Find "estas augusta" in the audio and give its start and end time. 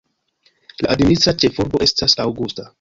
1.89-2.69